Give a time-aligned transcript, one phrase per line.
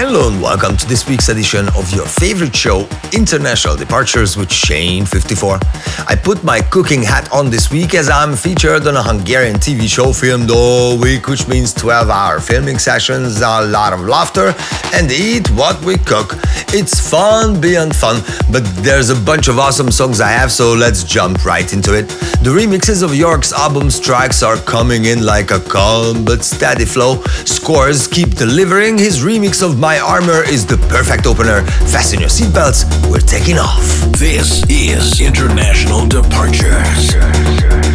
[0.00, 6.06] Hello and welcome to this week's edition of your favorite show, International Departures with Shane54.
[6.08, 9.88] I put my cooking hat on this week as I'm featured on a Hungarian TV
[9.88, 14.54] show filmed all week, which means 12 hour filming sessions, a lot of laughter,
[14.94, 16.34] and eat what we cook.
[16.70, 18.22] It's fun beyond fun,
[18.52, 22.06] but there's a bunch of awesome songs I have, so let's jump right into it.
[22.44, 27.16] The remixes of York's album Strikes are coming in like a calm but steady flow.
[27.44, 31.62] Scorz keep delivering his remix of My My armor is the perfect opener.
[31.88, 33.80] Fasten your seatbelts, we're taking off.
[34.18, 37.87] This is International Departures.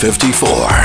[0.00, 0.77] 54.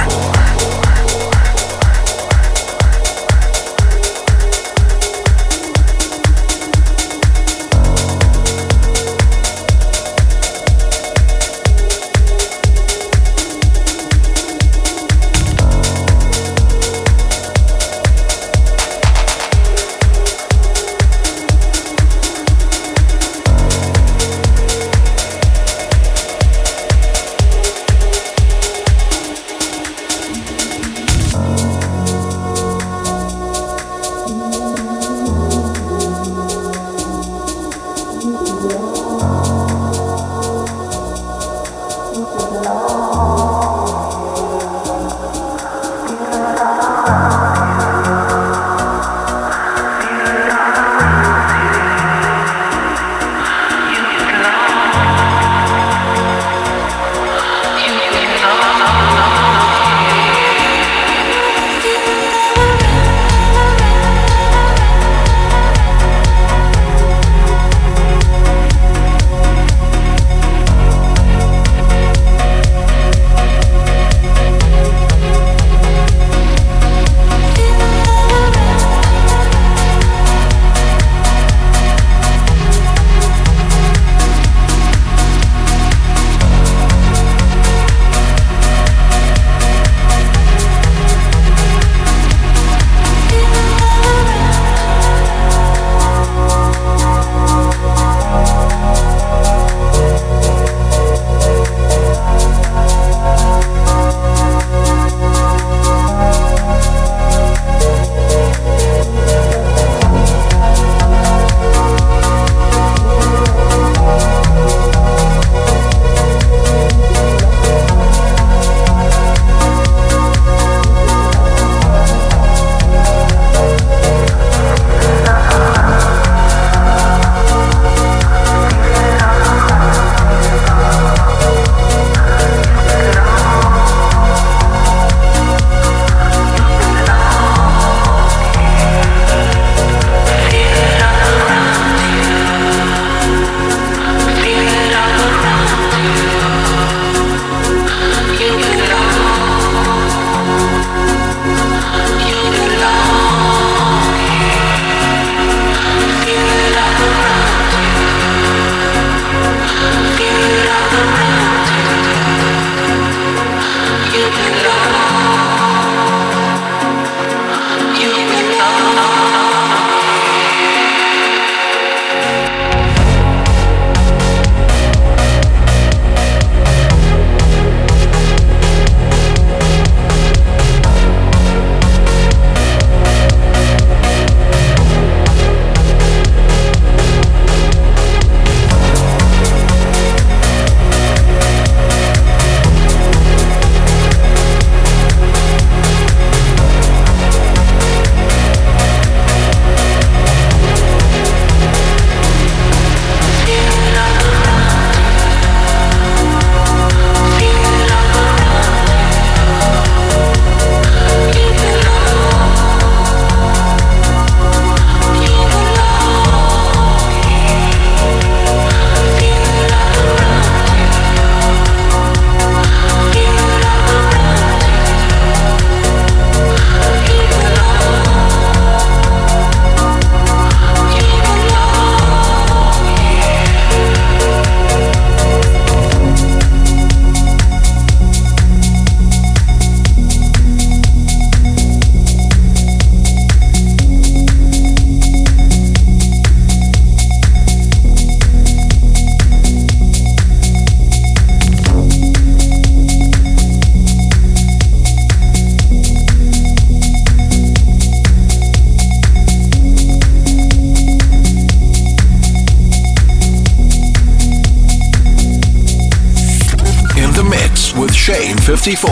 [268.63, 268.87] 54.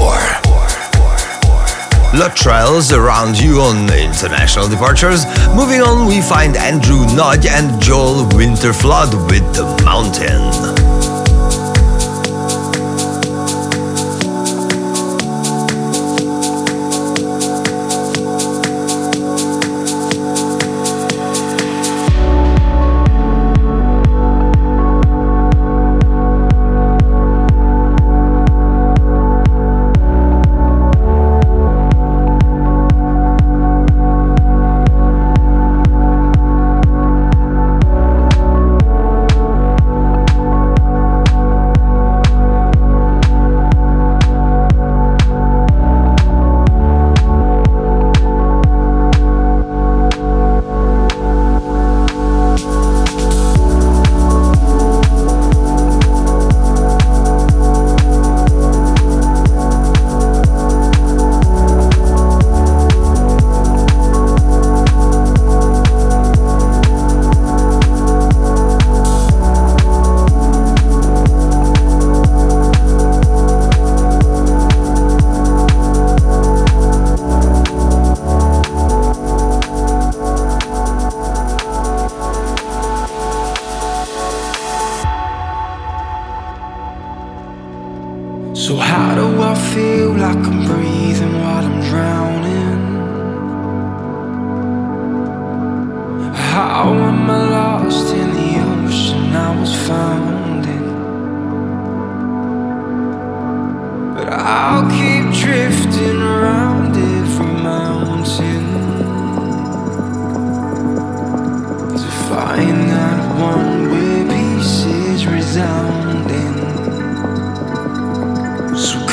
[2.13, 5.25] Luttrell's around you on international departures.
[5.55, 10.90] Moving on, we find Andrew Nagy and Joel Winterflood with The Mountain.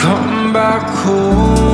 [0.00, 1.67] Come back home.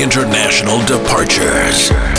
[0.00, 2.17] International Departures.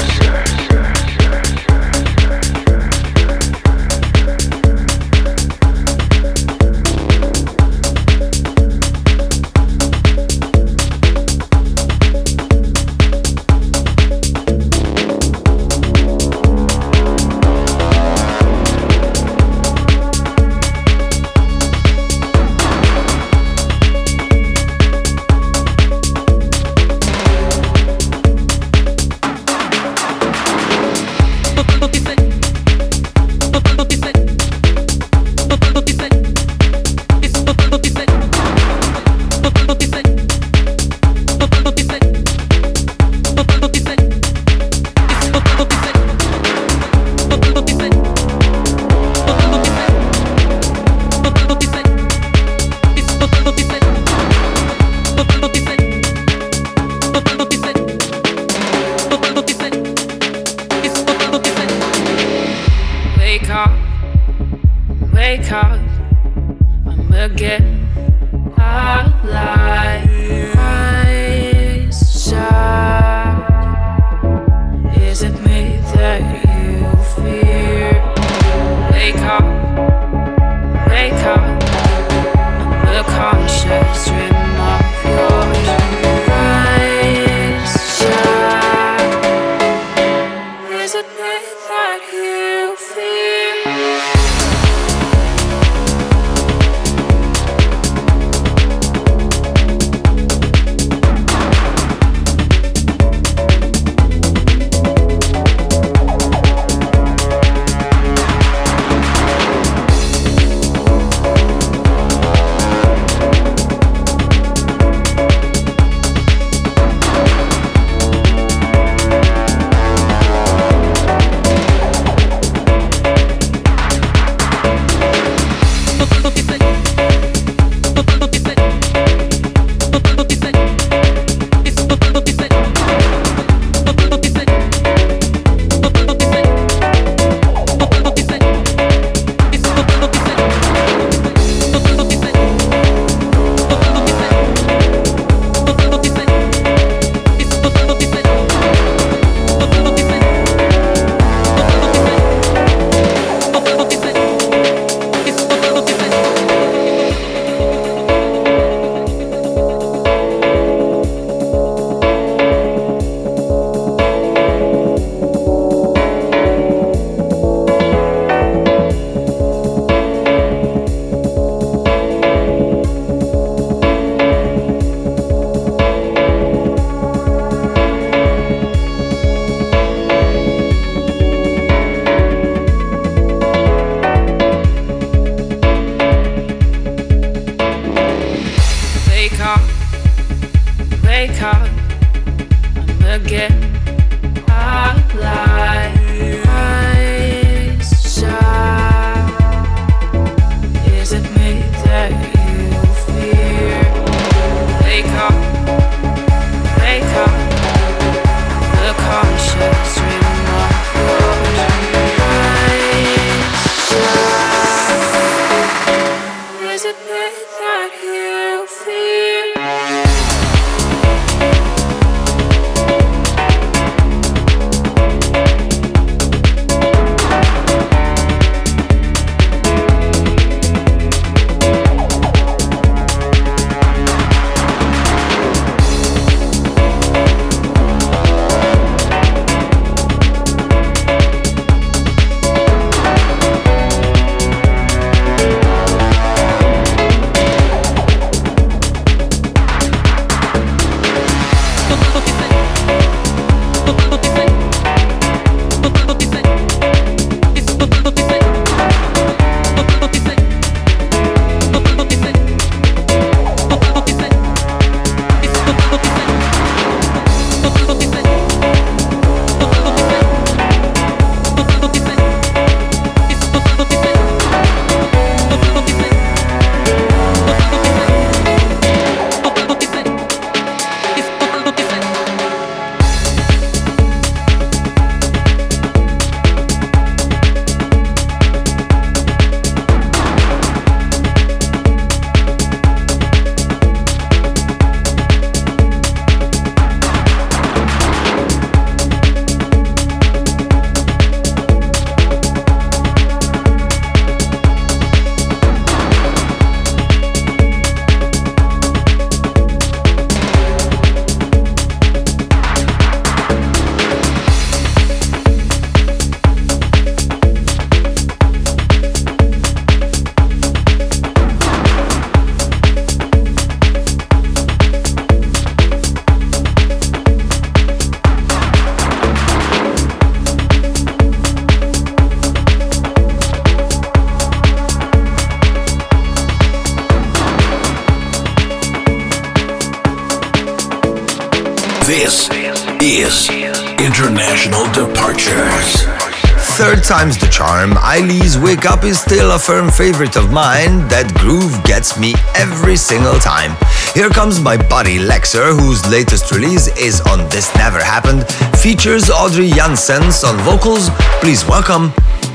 [347.10, 347.94] Time's the charm.
[347.94, 351.08] iLee's Wake Up is still a firm favorite of mine.
[351.08, 353.76] That groove gets me every single time.
[354.14, 359.72] Here comes my buddy Lexer, whose latest release is on This Never Happened, features Audrey
[359.72, 361.10] Janssens on vocals.
[361.42, 362.12] Please welcome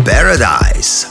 [0.06, 1.04] Paradise.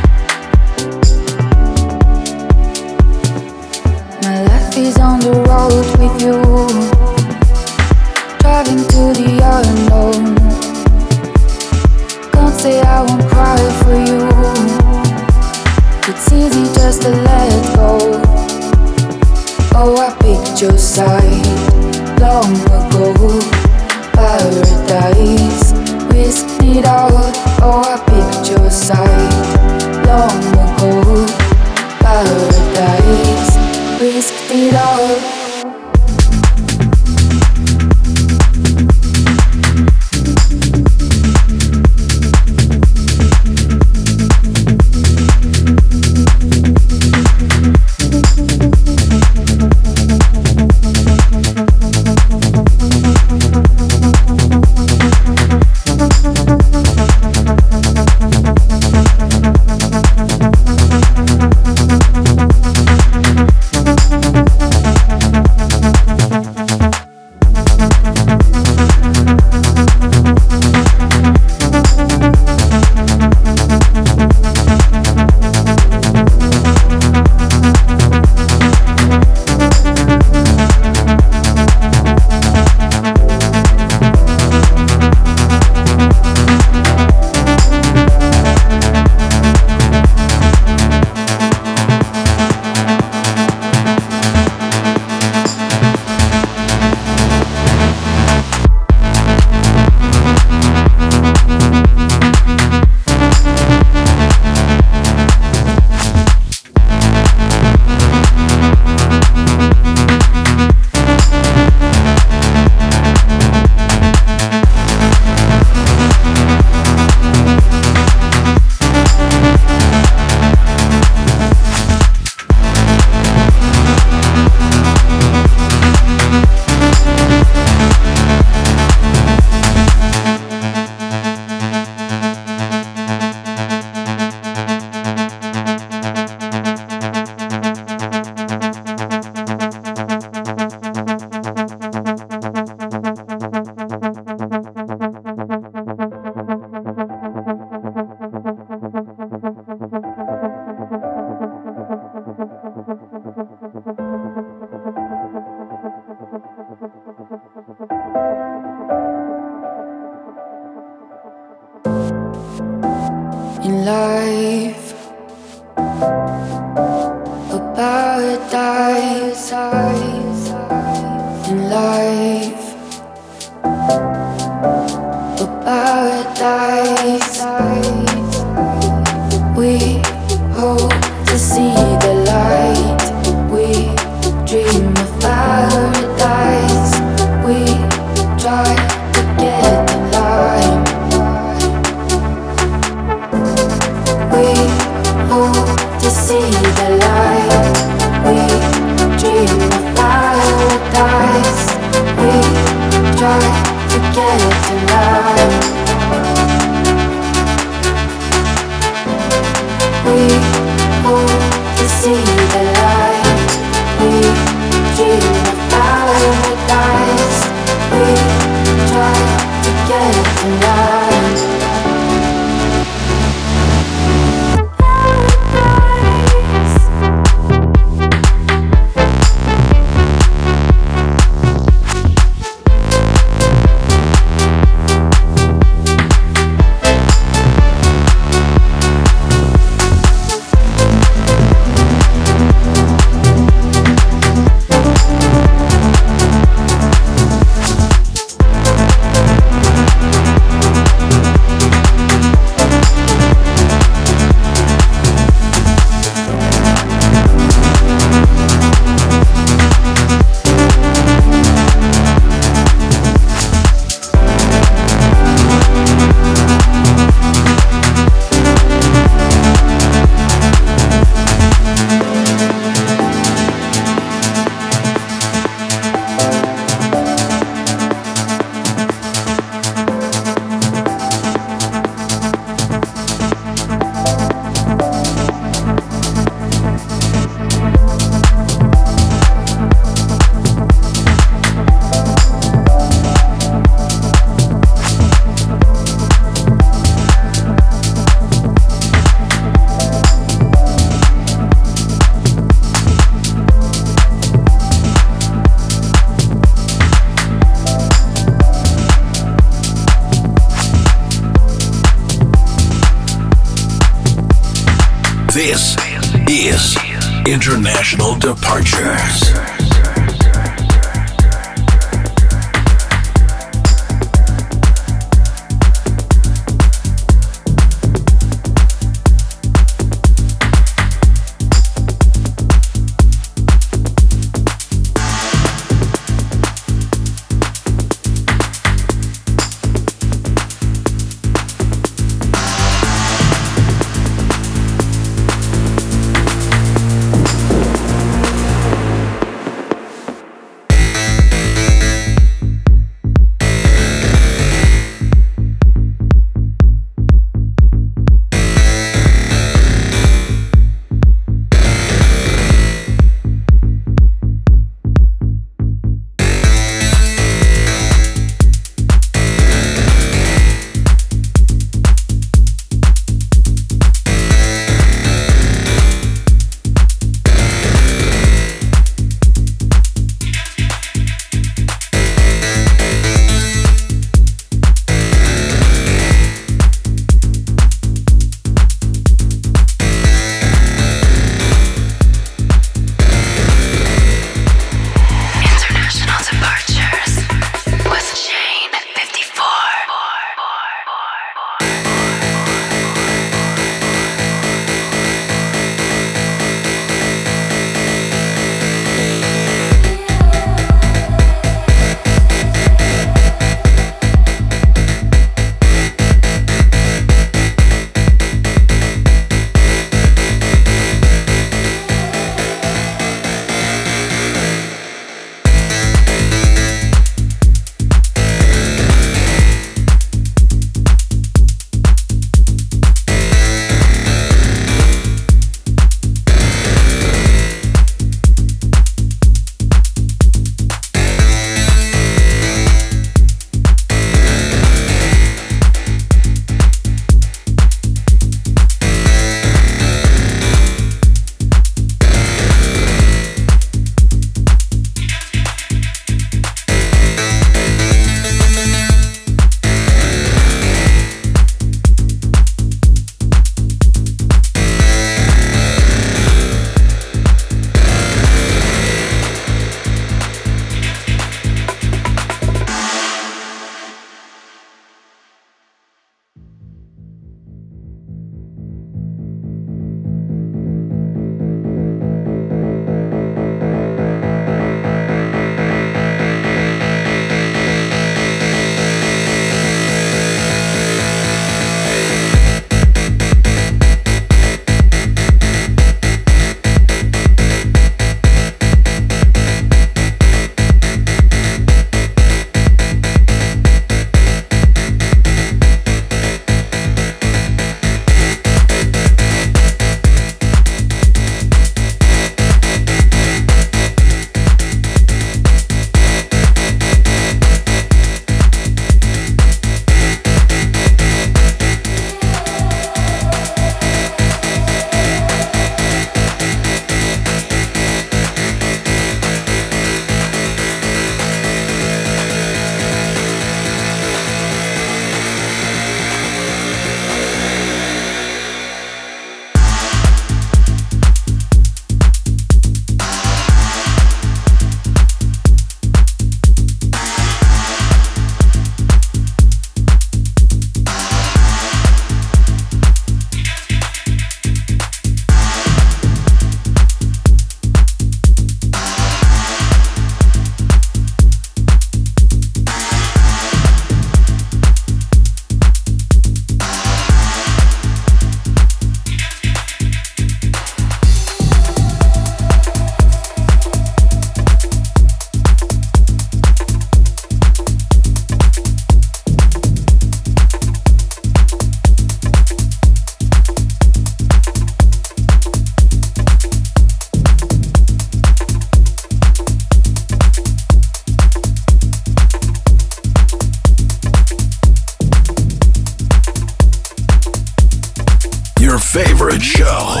[598.96, 600.00] favorite show,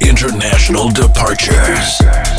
[0.00, 2.35] International Departures.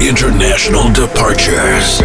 [0.00, 1.98] International Departures.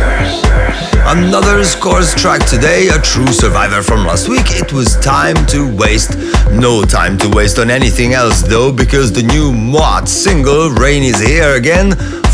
[1.05, 4.45] Another Scorz track today, a true survivor from last week.
[4.49, 6.17] It was time to waste.
[6.49, 11.19] No time to waste on anything else though, because the new Moat single, Rain is
[11.19, 11.91] Here Again,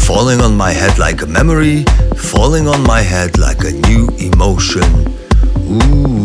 [0.07, 1.83] falling on my head like a memory,
[2.15, 5.13] falling on my head like a new emotion.
[5.57, 6.16] Ooh.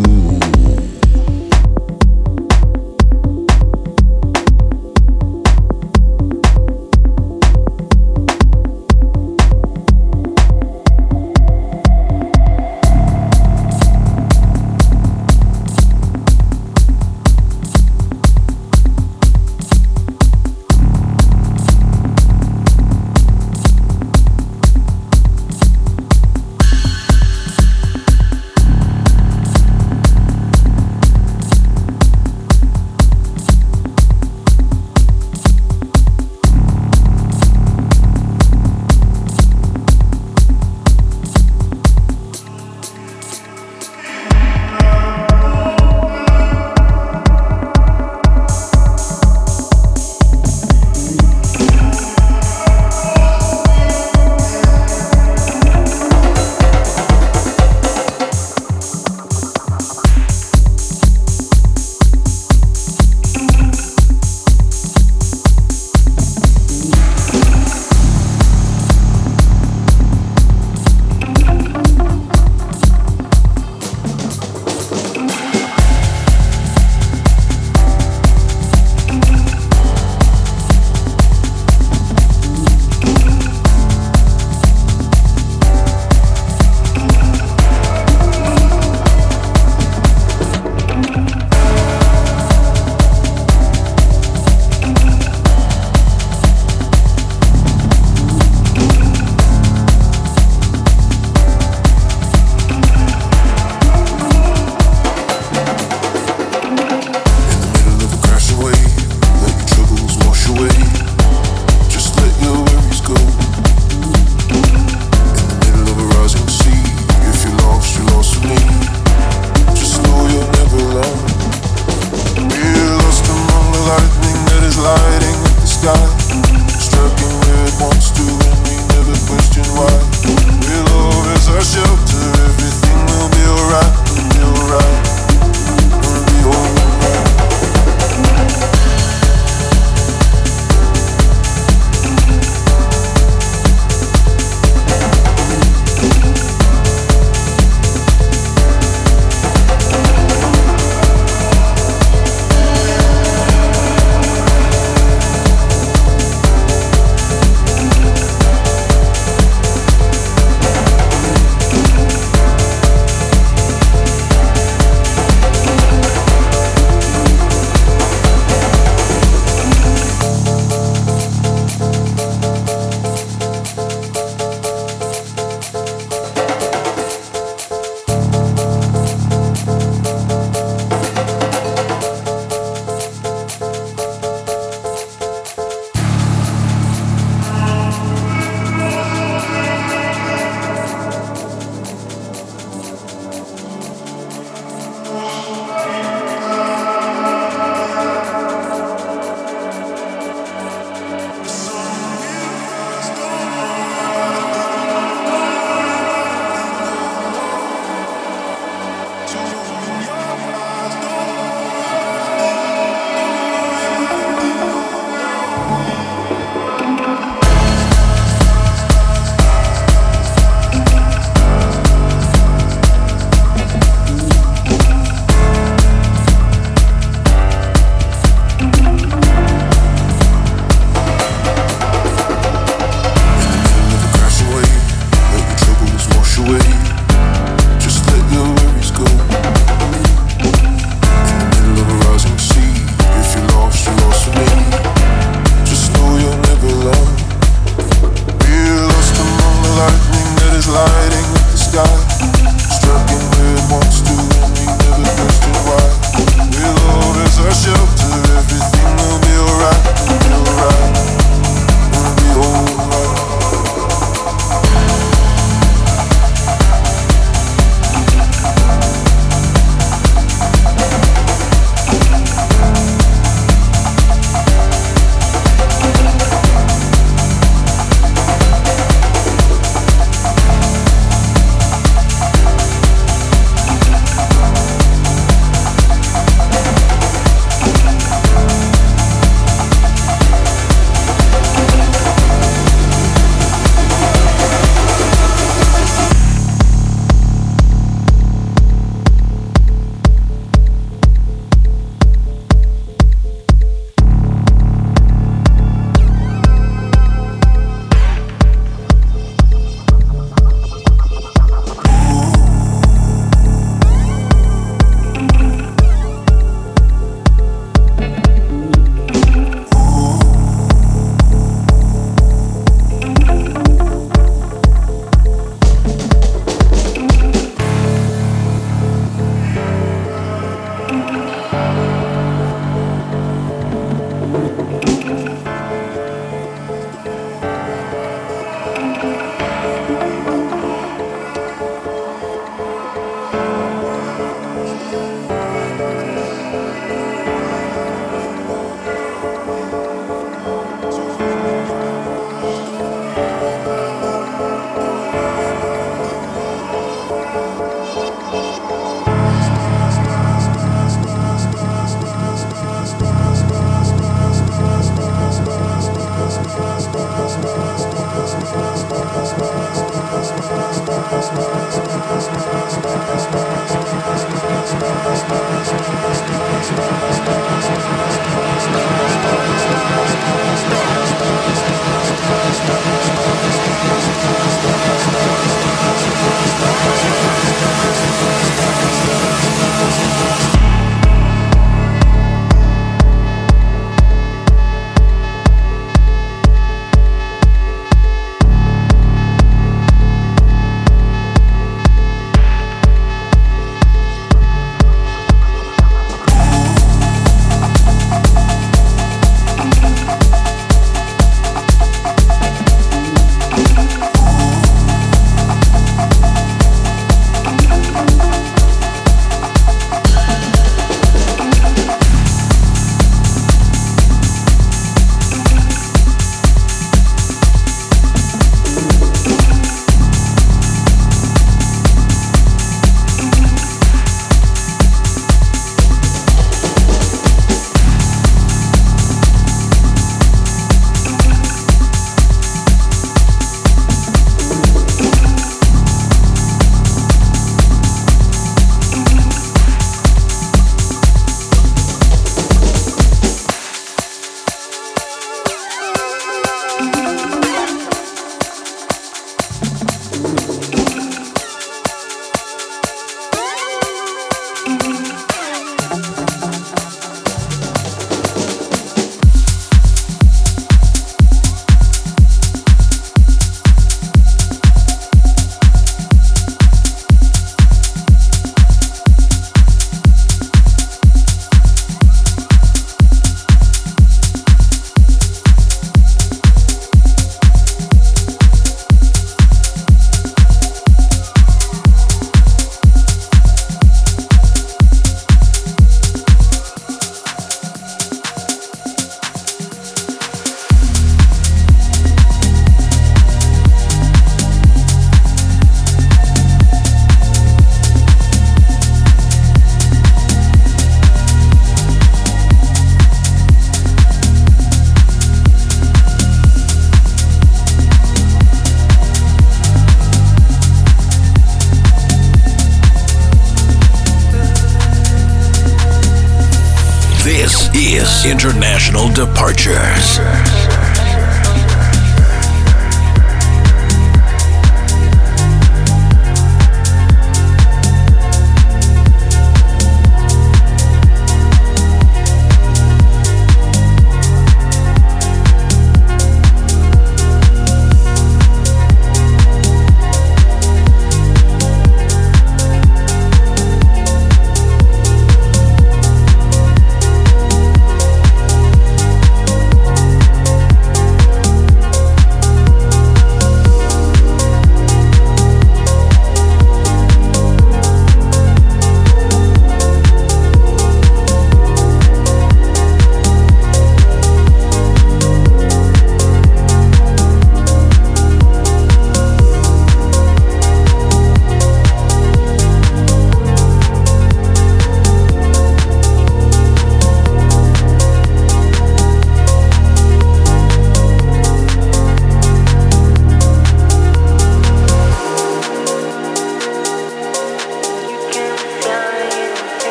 [528.83, 529.32] National Department.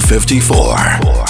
[0.00, 1.29] Fifty-four.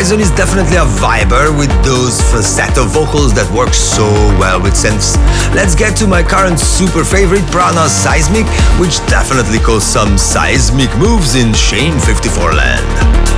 [0.00, 4.08] Horizon is definitely a viber with those falsetto vocals that work so
[4.40, 5.20] well with synths.
[5.54, 8.46] Let's get to my current super favorite, PRAANA Seismic,
[8.80, 13.29] which definitely caused some seismic moves in Shane 54 land.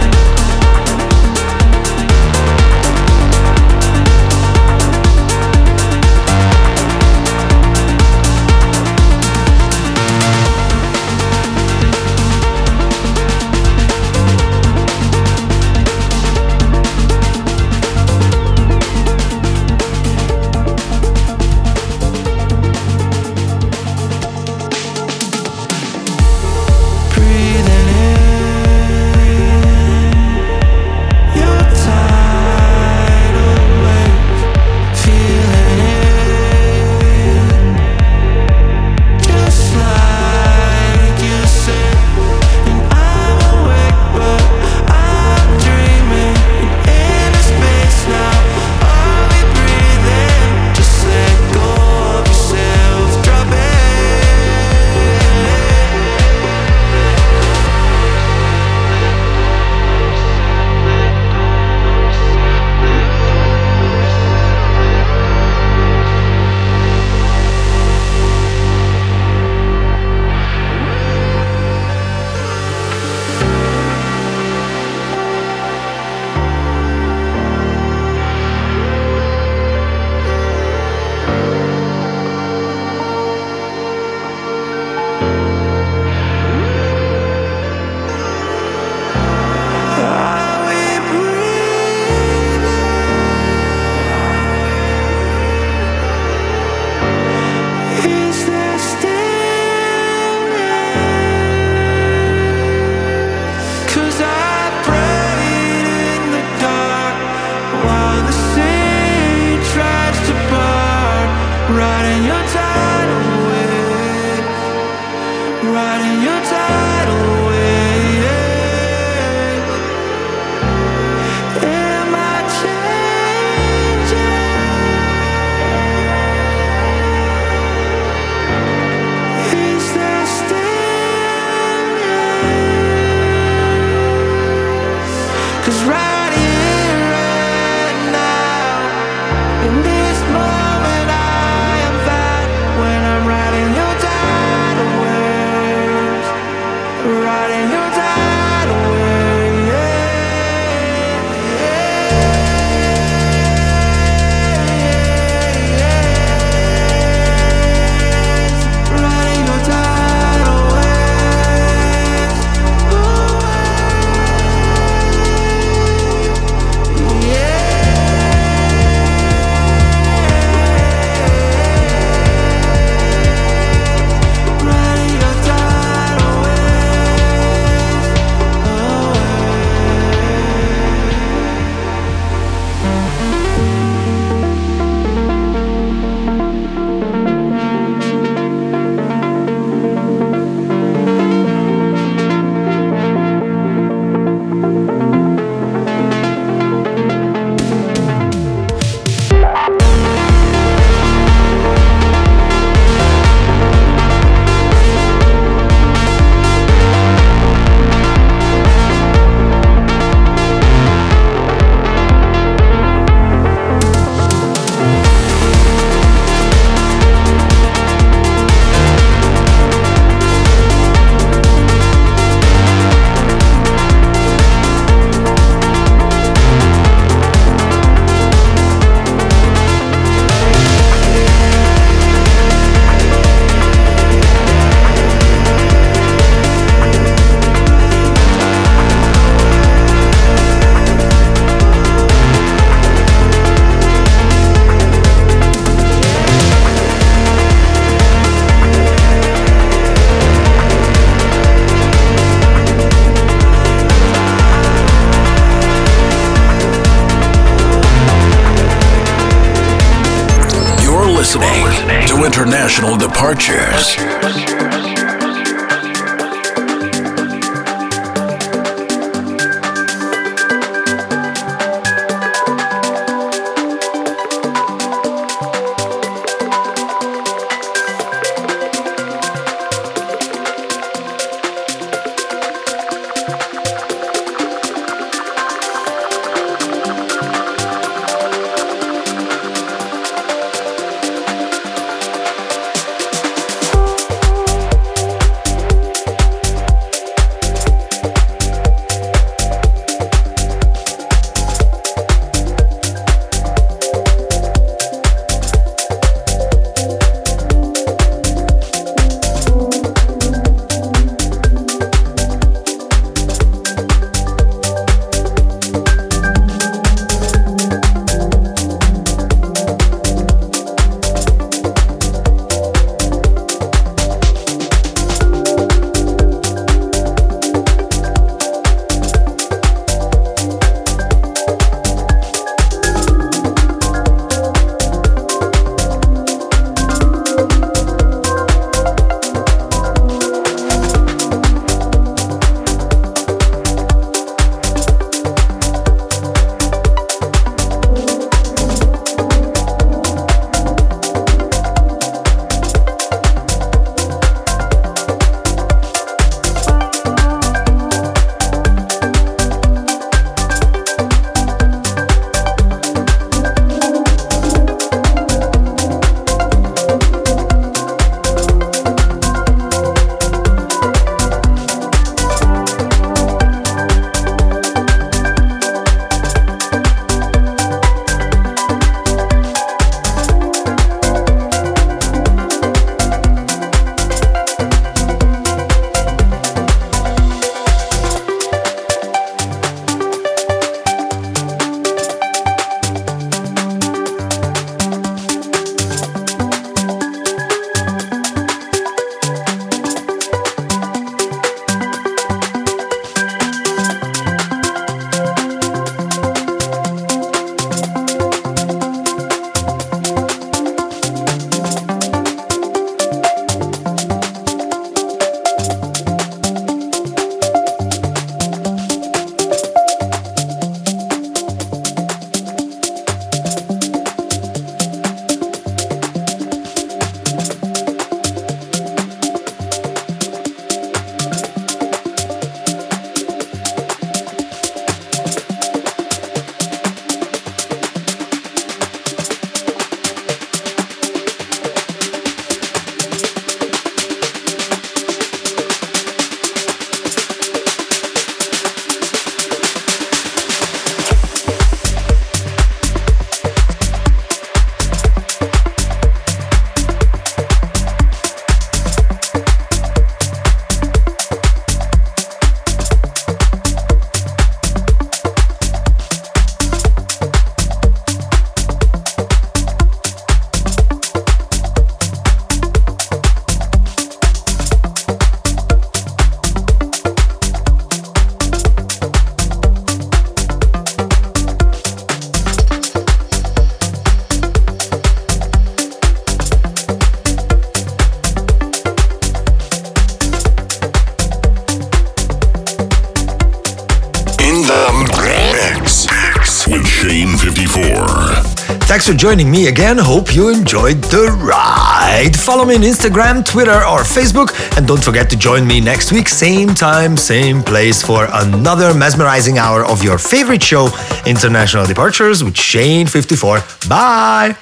[499.02, 499.98] Thanks for joining me again.
[499.98, 502.38] Hope you enjoyed the ride.
[502.38, 504.54] Follow me on Instagram, Twitter, or Facebook.
[504.78, 509.58] And don't forget to join me next week, same time, same place, for another mesmerizing
[509.58, 510.88] hour of your favorite show,
[511.26, 513.88] International Departures with Shane54.
[513.88, 514.56] Bye.